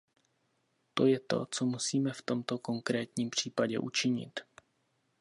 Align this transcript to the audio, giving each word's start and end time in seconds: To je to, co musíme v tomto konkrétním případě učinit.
To 0.93 1.05
je 1.05 1.19
to, 1.19 1.45
co 1.45 1.65
musíme 1.65 2.13
v 2.13 2.21
tomto 2.21 2.57
konkrétním 2.57 3.29
případě 3.29 3.79
učinit. 3.79 4.39